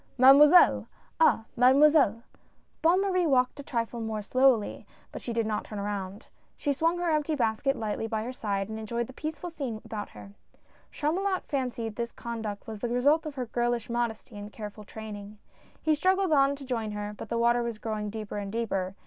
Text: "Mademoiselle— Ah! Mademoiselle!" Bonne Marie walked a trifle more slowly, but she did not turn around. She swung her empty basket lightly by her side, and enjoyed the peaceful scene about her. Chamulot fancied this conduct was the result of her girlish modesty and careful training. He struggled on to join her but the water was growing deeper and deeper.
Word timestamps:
"Mademoiselle— 0.17 0.87
Ah! 1.21 1.45
Mademoiselle!" 1.55 2.23
Bonne 2.81 3.01
Marie 3.03 3.27
walked 3.27 3.59
a 3.59 3.63
trifle 3.63 4.01
more 4.01 4.23
slowly, 4.23 4.87
but 5.11 5.21
she 5.21 5.31
did 5.31 5.45
not 5.45 5.63
turn 5.63 5.77
around. 5.77 6.25
She 6.57 6.73
swung 6.73 6.97
her 6.97 7.11
empty 7.11 7.35
basket 7.35 7.75
lightly 7.75 8.07
by 8.07 8.23
her 8.23 8.33
side, 8.33 8.67
and 8.67 8.79
enjoyed 8.79 9.05
the 9.05 9.13
peaceful 9.13 9.51
scene 9.51 9.79
about 9.85 10.09
her. 10.09 10.31
Chamulot 10.91 11.43
fancied 11.43 11.97
this 11.97 12.11
conduct 12.11 12.65
was 12.65 12.79
the 12.79 12.89
result 12.89 13.27
of 13.27 13.35
her 13.35 13.45
girlish 13.45 13.91
modesty 13.91 14.35
and 14.39 14.51
careful 14.51 14.83
training. 14.83 15.37
He 15.83 15.93
struggled 15.93 16.31
on 16.31 16.55
to 16.55 16.65
join 16.65 16.93
her 16.93 17.13
but 17.15 17.29
the 17.29 17.37
water 17.37 17.61
was 17.61 17.77
growing 17.77 18.09
deeper 18.09 18.37
and 18.39 18.51
deeper. 18.51 18.95